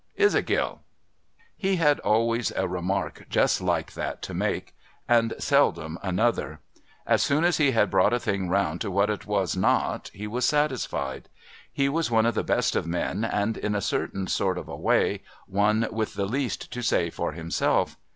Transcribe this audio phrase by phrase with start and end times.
[0.15, 0.81] Is it, Gill?'
[1.55, 4.73] He had always a remark just like that to make,
[5.07, 6.59] and seldom another.
[7.05, 9.79] As soon as he had brought a thing round to what it was ALARM OF
[10.05, 11.29] PIRATES 745 not, he was satisfied.
[11.71, 14.75] He was one of the best of men, and, in a certain sort of a
[14.75, 17.95] way, one with the least to say for himself.